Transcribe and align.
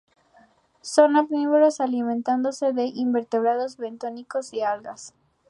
Son 0.81 1.15
omnívoros, 1.15 1.79
alimentándose 1.79 2.73
de 2.73 2.85
invertebrados 2.85 3.77
bentónicos 3.77 4.51
y 4.51 4.57
de 4.57 4.63
algas. 4.65 5.13